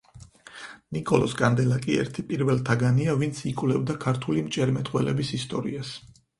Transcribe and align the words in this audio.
ნიკოლოზ 0.95 1.35
კანდელაკი 1.41 1.99
ერთი 2.05 2.25
პირველთაგანია, 2.33 3.15
ვინც 3.21 3.45
იკვლევდა 3.53 3.99
ქართული 4.09 4.49
მჭერმეტყველების 4.51 5.35
ისტორიას. 5.41 5.97